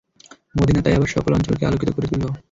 [0.55, 2.25] মদীনা তাইয়্যেবার সকল অঞ্চলকে আলোকিত করে তুলল।